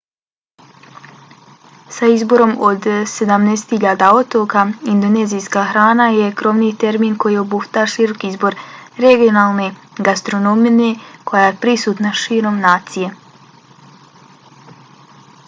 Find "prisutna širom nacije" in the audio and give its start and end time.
11.67-13.11